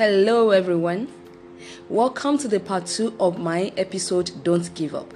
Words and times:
Hello, 0.00 0.48
everyone. 0.48 1.08
Welcome 1.90 2.38
to 2.38 2.48
the 2.48 2.58
part 2.58 2.86
two 2.86 3.14
of 3.20 3.38
my 3.38 3.70
episode 3.76 4.32
Don't 4.42 4.74
Give 4.74 4.94
Up. 4.94 5.12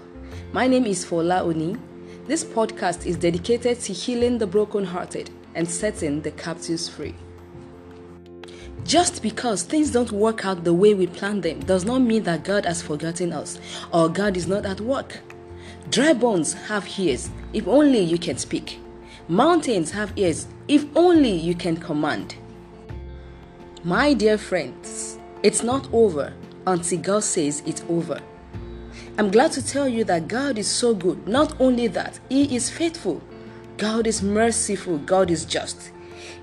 My 0.53 0.66
name 0.66 0.84
is 0.84 1.07
Fola 1.07 1.41
Oni. 1.41 1.79
This 2.27 2.45
podcast 2.45 3.07
is 3.07 3.16
dedicated 3.16 3.80
to 3.80 3.95
healing 3.95 4.36
the 4.36 4.46
brokenhearted 4.46 5.30
and 5.55 5.66
setting 5.66 6.20
the 6.20 6.32
captives 6.32 6.86
free. 6.86 7.14
Just 8.84 9.23
because 9.23 9.62
things 9.62 9.91
don't 9.91 10.12
work 10.12 10.45
out 10.45 10.64
the 10.64 10.75
way 10.75 10.93
we 10.93 11.07
plan 11.07 11.41
them 11.41 11.61
does 11.61 11.87
not 11.87 12.01
mean 12.01 12.25
that 12.25 12.45
God 12.45 12.66
has 12.66 12.82
forgotten 12.82 13.32
us 13.32 13.59
or 13.91 14.11
God 14.11 14.37
is 14.37 14.46
not 14.46 14.66
at 14.66 14.82
work. 14.82 15.19
Dry 15.89 16.12
bones 16.12 16.53
have 16.53 16.87
ears, 16.98 17.30
if 17.55 17.66
only 17.66 18.01
you 18.01 18.19
can 18.19 18.37
speak. 18.37 18.79
Mountains 19.29 19.93
have 19.93 20.12
ears, 20.16 20.46
if 20.69 20.85
only 20.95 21.32
you 21.32 21.54
can 21.54 21.79
command. 21.79 22.36
My 23.86 24.14
dear 24.14 24.38
friends, 24.38 25.18
it's 25.43 25.62
not 25.62 25.93
over 25.93 26.32
until 26.66 26.98
God 27.00 27.22
says 27.22 27.62
it's 27.66 27.84
over. 27.90 28.18
I'm 29.18 29.30
glad 29.30 29.52
to 29.52 29.66
tell 29.66 29.86
you 29.86 30.04
that 30.04 30.26
God 30.26 30.57
is 30.57 30.66
so 30.66 30.94
good. 30.94 31.29
Not 31.29 31.60
only 31.60 31.88
that, 31.88 32.19
He 32.30 32.56
is 32.56 32.70
faithful. 32.70 33.20
God 33.77 34.06
is 34.06 34.22
merciful. 34.22 34.97
God 34.97 35.30
is 35.30 35.44
just. 35.44 35.92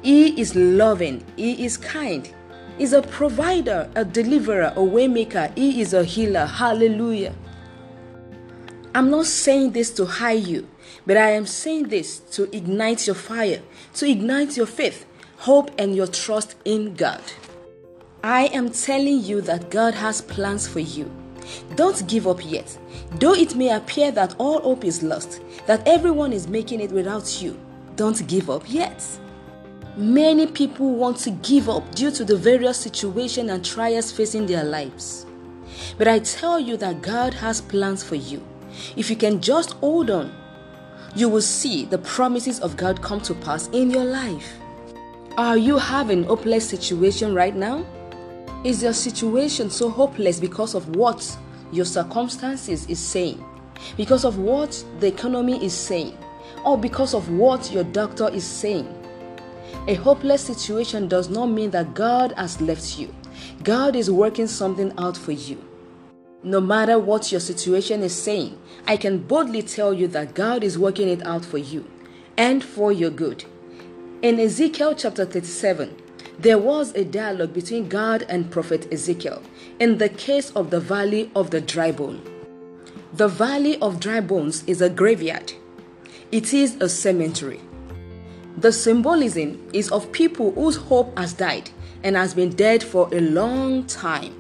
He 0.03 0.39
is 0.39 0.55
loving. 0.55 1.25
He 1.35 1.65
is 1.65 1.77
kind. 1.77 2.31
He's 2.77 2.93
a 2.93 3.01
provider, 3.01 3.89
a 3.95 4.05
deliverer, 4.05 4.71
a 4.75 4.81
waymaker. 4.81 5.57
He 5.57 5.81
is 5.81 5.95
a 5.95 6.03
healer. 6.03 6.45
Hallelujah. 6.45 7.33
I'm 8.93 9.09
not 9.09 9.25
saying 9.25 9.71
this 9.71 9.89
to 9.95 10.05
hide 10.05 10.45
you, 10.45 10.67
but 11.07 11.17
I 11.17 11.31
am 11.31 11.47
saying 11.47 11.87
this 11.87 12.19
to 12.33 12.55
ignite 12.55 13.07
your 13.07 13.15
fire, 13.15 13.63
to 13.95 14.07
ignite 14.07 14.57
your 14.57 14.67
faith, 14.67 15.07
hope, 15.41 15.71
and 15.79 15.95
your 15.95 16.05
trust 16.05 16.55
in 16.65 16.93
God. 16.93 17.21
I 18.23 18.45
am 18.53 18.69
telling 18.69 19.23
you 19.23 19.41
that 19.41 19.71
God 19.71 19.95
has 19.95 20.21
plans 20.21 20.67
for 20.67 20.79
you. 20.79 21.11
Don't 21.75 22.07
give 22.07 22.27
up 22.27 22.45
yet. 22.45 22.77
Though 23.19 23.33
it 23.33 23.55
may 23.55 23.75
appear 23.75 24.11
that 24.11 24.35
all 24.37 24.61
hope 24.61 24.85
is 24.85 25.01
lost, 25.01 25.41
that 25.65 25.87
everyone 25.87 26.31
is 26.31 26.47
making 26.47 26.79
it 26.79 26.91
without 26.91 27.41
you, 27.41 27.59
don't 27.95 28.27
give 28.27 28.51
up 28.51 28.63
yet. 28.67 29.03
Many 29.97 30.45
people 30.45 30.93
want 30.93 31.17
to 31.17 31.31
give 31.31 31.69
up 31.69 31.95
due 31.95 32.11
to 32.11 32.23
the 32.23 32.37
various 32.37 32.77
situations 32.77 33.49
and 33.49 33.65
trials 33.65 34.11
facing 34.11 34.45
their 34.45 34.63
lives. 34.63 35.25
But 35.97 36.07
I 36.07 36.19
tell 36.19 36.59
you 36.59 36.77
that 36.77 37.01
God 37.01 37.33
has 37.33 37.61
plans 37.61 38.03
for 38.03 38.15
you. 38.15 38.45
If 38.95 39.09
you 39.09 39.15
can 39.15 39.41
just 39.41 39.71
hold 39.73 40.11
on, 40.11 40.31
you 41.15 41.27
will 41.27 41.41
see 41.41 41.85
the 41.85 41.97
promises 41.97 42.59
of 42.59 42.77
God 42.77 43.01
come 43.01 43.21
to 43.21 43.33
pass 43.33 43.67
in 43.69 43.89
your 43.89 44.05
life. 44.05 44.60
Are 45.37 45.55
you 45.57 45.77
having 45.77 46.25
a 46.25 46.27
hopeless 46.27 46.67
situation 46.67 47.33
right 47.33 47.55
now? 47.55 47.85
Is 48.65 48.83
your 48.83 48.91
situation 48.91 49.69
so 49.69 49.89
hopeless 49.89 50.41
because 50.41 50.75
of 50.75 50.93
what 50.97 51.37
your 51.71 51.85
circumstances 51.85 52.85
is 52.87 52.99
saying? 52.99 53.41
Because 53.95 54.25
of 54.25 54.39
what 54.39 54.83
the 54.99 55.07
economy 55.07 55.63
is 55.63 55.73
saying? 55.73 56.17
Or 56.65 56.77
because 56.77 57.13
of 57.13 57.29
what 57.29 57.71
your 57.71 57.85
doctor 57.85 58.29
is 58.29 58.43
saying? 58.43 58.93
A 59.87 59.93
hopeless 59.93 60.41
situation 60.41 61.07
does 61.07 61.29
not 61.29 61.45
mean 61.45 61.71
that 61.71 61.93
God 61.93 62.33
has 62.33 62.59
left 62.59 62.99
you. 62.99 63.15
God 63.63 63.95
is 63.95 64.11
working 64.11 64.47
something 64.47 64.91
out 64.97 65.15
for 65.15 65.31
you. 65.31 65.63
No 66.43 66.59
matter 66.59 66.99
what 66.99 67.31
your 67.31 67.39
situation 67.39 68.01
is 68.03 68.13
saying, 68.13 68.59
I 68.85 68.97
can 68.97 69.19
boldly 69.19 69.61
tell 69.61 69.93
you 69.93 70.09
that 70.09 70.33
God 70.33 70.61
is 70.61 70.77
working 70.77 71.07
it 71.07 71.25
out 71.25 71.45
for 71.45 71.57
you 71.57 71.89
and 72.35 72.61
for 72.61 72.91
your 72.91 73.11
good. 73.11 73.45
In 74.21 74.39
Ezekiel 74.39 74.93
chapter 74.93 75.25
37, 75.25 75.95
there 76.37 76.59
was 76.59 76.93
a 76.93 77.03
dialogue 77.03 77.53
between 77.53 77.89
God 77.89 78.23
and 78.29 78.51
prophet 78.51 78.87
Ezekiel 78.93 79.41
in 79.79 79.97
the 79.97 80.09
case 80.09 80.51
of 80.51 80.69
the 80.69 80.79
valley 80.79 81.31
of 81.35 81.49
the 81.49 81.59
dry 81.59 81.91
bone. 81.91 82.21
The 83.13 83.27
valley 83.27 83.79
of 83.81 83.99
dry 83.99 84.21
bones 84.21 84.63
is 84.67 84.79
a 84.79 84.91
graveyard, 84.91 85.53
it 86.31 86.53
is 86.53 86.75
a 86.75 86.87
cemetery. 86.87 87.61
The 88.57 88.71
symbolism 88.71 89.67
is 89.73 89.91
of 89.91 90.11
people 90.11 90.51
whose 90.51 90.75
hope 90.75 91.17
has 91.17 91.33
died 91.33 91.71
and 92.03 92.15
has 92.15 92.35
been 92.35 92.51
dead 92.51 92.83
for 92.83 93.09
a 93.11 93.21
long 93.21 93.87
time. 93.87 94.35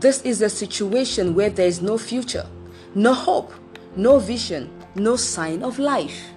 This 0.00 0.22
is 0.22 0.40
a 0.40 0.48
situation 0.48 1.34
where 1.34 1.50
there 1.50 1.66
is 1.66 1.82
no 1.82 1.98
future, 1.98 2.46
no 2.94 3.12
hope, 3.12 3.52
no 3.94 4.18
vision, 4.18 4.70
no 4.94 5.16
sign 5.16 5.62
of 5.62 5.78
life. 5.78 6.30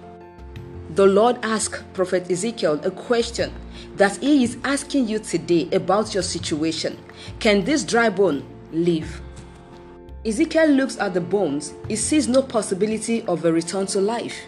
The 0.96 1.04
Lord 1.04 1.36
asked 1.42 1.84
Prophet 1.92 2.30
Ezekiel 2.30 2.80
a 2.82 2.90
question 2.90 3.52
that 3.96 4.16
He 4.16 4.42
is 4.42 4.56
asking 4.64 5.08
you 5.08 5.18
today 5.18 5.68
about 5.72 6.14
your 6.14 6.22
situation. 6.22 6.98
Can 7.38 7.64
this 7.64 7.84
dry 7.84 8.08
bone 8.08 8.42
live? 8.72 9.20
Ezekiel 10.24 10.68
looks 10.68 10.96
at 10.96 11.12
the 11.12 11.20
bones, 11.20 11.74
he 11.86 11.96
sees 11.96 12.28
no 12.28 12.40
possibility 12.40 13.20
of 13.26 13.44
a 13.44 13.52
return 13.52 13.84
to 13.88 14.00
life. 14.00 14.46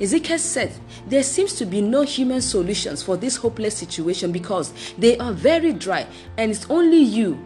Ezekiel 0.00 0.40
said, 0.40 0.72
There 1.06 1.22
seems 1.22 1.54
to 1.54 1.64
be 1.64 1.80
no 1.80 2.02
human 2.02 2.42
solutions 2.42 3.04
for 3.04 3.16
this 3.16 3.36
hopeless 3.36 3.76
situation 3.76 4.32
because 4.32 4.72
they 4.98 5.16
are 5.18 5.32
very 5.32 5.72
dry 5.72 6.04
and 6.36 6.50
it's 6.50 6.68
only 6.68 6.98
you 6.98 7.38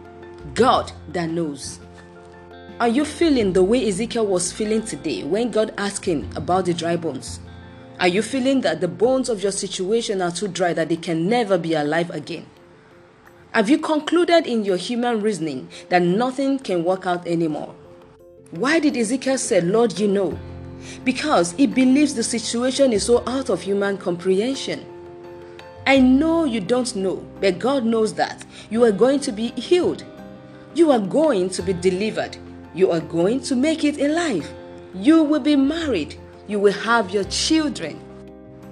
God 0.55 0.91
that 1.09 1.29
knows. 1.29 1.79
Are 2.79 2.89
you 2.89 3.05
feeling 3.05 3.53
the 3.53 3.61
way 3.61 3.87
Ezekiel 3.87 4.25
was 4.25 4.51
feeling 4.51 4.81
today 4.81 5.21
when 5.25 5.51
God 5.51 5.75
asked 5.77 6.05
him 6.05 6.27
about 6.35 6.65
the 6.65 6.73
dry 6.73 6.95
bones? 6.95 7.39
Are 8.01 8.07
you 8.07 8.23
feeling 8.23 8.61
that 8.61 8.81
the 8.81 8.87
bones 8.87 9.29
of 9.29 9.43
your 9.43 9.51
situation 9.51 10.23
are 10.23 10.31
too 10.31 10.47
dry 10.47 10.73
that 10.73 10.89
they 10.89 10.95
can 10.95 11.29
never 11.29 11.59
be 11.59 11.75
alive 11.75 12.09
again? 12.09 12.47
Have 13.51 13.69
you 13.69 13.77
concluded 13.77 14.47
in 14.47 14.65
your 14.65 14.77
human 14.77 15.21
reasoning 15.21 15.69
that 15.89 16.01
nothing 16.01 16.57
can 16.57 16.83
work 16.83 17.05
out 17.05 17.27
anymore? 17.27 17.75
Why 18.49 18.79
did 18.79 18.97
Ezekiel 18.97 19.37
say, 19.37 19.61
Lord, 19.61 19.99
you 19.99 20.07
know? 20.07 20.39
Because 21.03 21.51
he 21.51 21.67
believes 21.67 22.15
the 22.15 22.23
situation 22.23 22.91
is 22.91 23.05
so 23.05 23.23
out 23.27 23.51
of 23.51 23.61
human 23.61 23.99
comprehension. 23.99 24.83
I 25.85 25.99
know 25.99 26.45
you 26.45 26.59
don't 26.59 26.95
know, 26.95 27.23
but 27.39 27.59
God 27.59 27.85
knows 27.85 28.15
that 28.15 28.43
you 28.71 28.83
are 28.83 28.91
going 28.91 29.19
to 29.19 29.31
be 29.31 29.49
healed. 29.49 30.03
You 30.73 30.89
are 30.89 30.97
going 30.97 31.51
to 31.51 31.61
be 31.61 31.73
delivered. 31.73 32.35
You 32.73 32.89
are 32.89 32.99
going 32.99 33.41
to 33.41 33.55
make 33.55 33.83
it 33.83 33.99
in 33.99 34.15
life. 34.15 34.51
You 34.95 35.21
will 35.21 35.39
be 35.39 35.55
married. 35.55 36.15
You 36.47 36.59
will 36.59 36.73
have 36.73 37.11
your 37.11 37.23
children. 37.25 37.99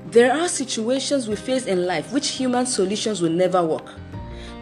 There 0.08 0.34
are 0.34 0.48
situations 0.48 1.28
we 1.28 1.36
face 1.36 1.66
in 1.66 1.86
life 1.86 2.12
which 2.12 2.30
human 2.30 2.66
solutions 2.66 3.22
will 3.22 3.32
never 3.32 3.64
work. 3.64 3.94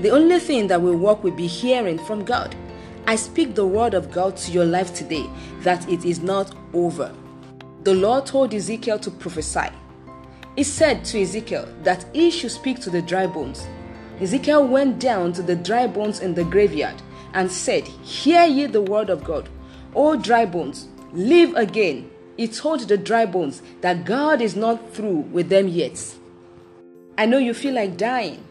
The 0.01 0.09
only 0.11 0.39
thing 0.39 0.67
that 0.67 0.81
will 0.81 0.97
work 0.97 1.23
will 1.23 1.35
be 1.35 1.47
hearing 1.47 1.97
from 1.97 2.23
God. 2.25 2.55
I 3.07 3.15
speak 3.15 3.55
the 3.55 3.65
word 3.65 3.93
of 3.93 4.11
God 4.11 4.35
to 4.37 4.51
your 4.51 4.65
life 4.65 4.93
today 4.93 5.25
that 5.61 5.87
it 5.89 6.03
is 6.05 6.21
not 6.21 6.53
over. 6.73 7.13
The 7.83 7.93
Lord 7.93 8.25
told 8.25 8.53
Ezekiel 8.53 8.99
to 8.99 9.09
prophesy. 9.09 9.69
He 10.57 10.63
said 10.63 11.05
to 11.05 11.21
Ezekiel 11.21 11.67
that 11.83 12.05
he 12.13 12.29
should 12.29 12.51
speak 12.51 12.79
to 12.81 12.89
the 12.89 13.01
dry 13.01 13.25
bones. 13.25 13.65
Ezekiel 14.19 14.67
went 14.67 14.99
down 14.99 15.31
to 15.33 15.41
the 15.41 15.55
dry 15.55 15.87
bones 15.87 16.19
in 16.19 16.33
the 16.33 16.43
graveyard 16.43 16.95
and 17.33 17.51
said, 17.51 17.87
Hear 17.87 18.45
ye 18.45 18.65
the 18.65 18.81
word 18.81 19.09
of 19.09 19.23
God. 19.23 19.47
O 19.95 20.15
dry 20.15 20.45
bones, 20.45 20.87
live 21.13 21.55
again. 21.55 22.09
He 22.37 22.47
told 22.47 22.81
the 22.81 22.97
dry 22.97 23.25
bones 23.25 23.61
that 23.81 24.05
God 24.05 24.41
is 24.41 24.55
not 24.55 24.93
through 24.93 25.21
with 25.31 25.49
them 25.49 25.67
yet. 25.67 26.15
I 27.17 27.25
know 27.25 27.39
you 27.39 27.55
feel 27.55 27.73
like 27.73 27.97
dying. 27.97 28.43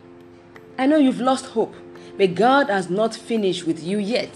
I 0.77 0.87
know 0.87 0.97
you've 0.97 1.21
lost 1.21 1.47
hope, 1.47 1.75
but 2.19 2.35
God 2.35 2.69
has 2.69 2.91
not 2.91 3.15
finished 3.15 3.65
with 3.65 3.83
you 3.83 3.99
yet. 3.99 4.31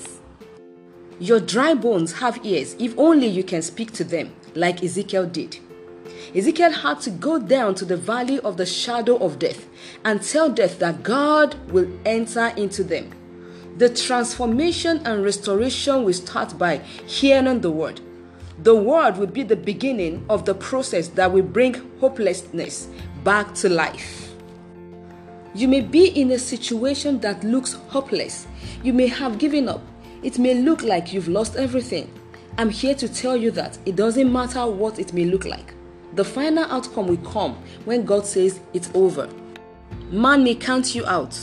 Your 1.19 1.41
dry 1.41 1.75
bones 1.75 2.13
have 2.15 2.47
ears 2.47 2.77
if 2.79 2.97
only 2.97 3.27
you 3.27 3.43
can 3.43 3.61
speak 3.61 3.93
to 3.93 4.05
them, 4.05 4.33
like 4.55 4.85
Ezekiel 4.85 5.27
did. 5.27 5.59
Ezekiel 6.35 6.71
had 6.71 7.01
to 7.01 7.11
go 7.11 7.41
down 7.41 7.75
to 7.75 7.85
the 7.85 7.97
valley 7.97 8.39
of 8.41 8.57
the 8.57 8.65
shadow 8.65 9.17
of 9.17 9.41
death 9.41 9.67
and 10.05 10.23
tell 10.23 10.49
death 10.49 10.79
that 10.79 11.03
God 11.03 11.57
will 11.73 11.91
enter 12.07 12.53
into 12.57 12.85
them. 12.85 13.11
The 13.79 13.89
transformation 13.89 15.03
and 15.05 15.25
restoration 15.25 16.05
will 16.05 16.13
start 16.13 16.57
by 16.57 16.79
hearing 17.07 17.61
the 17.61 17.71
word. 17.71 18.01
The 18.63 18.75
word 18.75 19.17
will 19.17 19.27
be 19.27 19.43
the 19.43 19.57
beginning 19.57 20.23
of 20.29 20.45
the 20.45 20.55
process 20.55 21.09
that 21.09 21.33
will 21.33 21.43
bring 21.43 21.75
hopelessness 21.99 22.89
back 23.25 23.55
to 23.55 23.71
life. 23.71 24.35
You 25.55 25.67
may 25.67 25.81
be 25.81 26.09
in 26.09 26.31
a 26.33 26.39
situation 26.39 27.21
that 27.21 27.43
looks 27.43 27.73
hopeless. 27.89 28.47
You 28.83 28.93
may 28.93 29.07
have 29.07 29.39
given 29.39 29.67
up. 29.67 29.81
It 30.23 30.39
may 30.39 30.55
look 30.55 30.83
like 30.83 31.11
you've 31.11 31.29
lost 31.29 31.57
everything. 31.57 32.13
I'm 32.59 32.69
here 32.69 32.95
to 32.97 33.09
tell 33.09 33.35
you 33.35 33.51
that 33.53 33.79
it 33.87 33.97
doesn't 33.97 34.31
matter 34.31 34.67
what 34.67 34.99
it 34.99 35.15
may 35.15 35.25
look 35.25 35.47
like. 35.47 35.73
The 36.13 36.25
final 36.25 36.65
outcome 36.65 37.07
will 37.07 37.31
come 37.33 37.57
when 37.87 38.05
God 38.05 38.27
says 38.27 38.61
it's 38.75 38.91
over. 38.93 39.27
Man 40.11 40.45
may 40.45 40.55
count 40.55 40.95
you 40.95 41.07
out. 41.07 41.39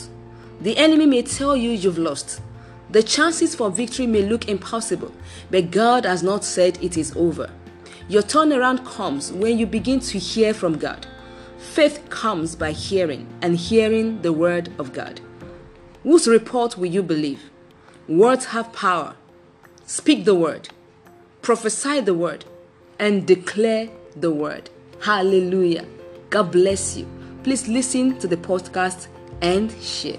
The 0.60 0.76
enemy 0.76 1.06
may 1.06 1.22
tell 1.22 1.56
you 1.56 1.70
you've 1.70 1.98
lost. 1.98 2.42
The 2.90 3.02
chances 3.02 3.54
for 3.54 3.70
victory 3.70 4.06
may 4.06 4.22
look 4.22 4.48
impossible, 4.48 5.12
but 5.50 5.70
God 5.70 6.06
has 6.06 6.22
not 6.22 6.44
said 6.44 6.82
it 6.82 6.96
is 6.96 7.14
over. 7.16 7.50
Your 8.08 8.22
turnaround 8.22 8.86
comes 8.86 9.30
when 9.30 9.58
you 9.58 9.66
begin 9.66 10.00
to 10.00 10.18
hear 10.18 10.54
from 10.54 10.78
God. 10.78 11.06
Faith 11.58 12.08
comes 12.08 12.56
by 12.56 12.72
hearing, 12.72 13.26
and 13.42 13.56
hearing 13.56 14.22
the 14.22 14.32
word 14.32 14.72
of 14.78 14.92
God. 14.94 15.20
Whose 16.02 16.26
report 16.26 16.78
will 16.78 16.86
you 16.86 17.02
believe? 17.02 17.50
Words 18.08 18.46
have 18.46 18.72
power. 18.72 19.14
Speak 19.84 20.24
the 20.24 20.34
word, 20.34 20.70
prophesy 21.42 22.00
the 22.00 22.14
word, 22.14 22.46
and 22.98 23.26
declare 23.26 23.90
the 24.16 24.30
word. 24.30 24.70
Hallelujah. 25.02 25.84
God 26.30 26.50
bless 26.50 26.96
you. 26.96 27.06
Please 27.42 27.68
listen 27.68 28.18
to 28.18 28.26
the 28.26 28.36
podcast 28.36 29.08
and 29.42 29.70
share. 29.82 30.18